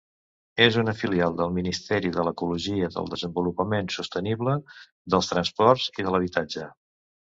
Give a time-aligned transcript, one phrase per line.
[0.67, 4.57] És una filial del Ministeri de l'Ecologia, del Desenvolupament Sostenible,
[5.15, 6.67] dels Transports i de l'Habitatge.